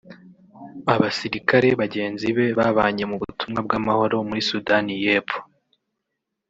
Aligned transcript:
Abasirikare 0.93 1.67
bagenzi 1.81 2.27
be 2.37 2.47
babanye 2.59 3.03
mu 3.09 3.15
butumwa 3.21 3.59
bw’amahoro 3.65 4.15
muri 4.27 4.41
Sudani 4.49 4.93
y’Epfo 5.03 5.39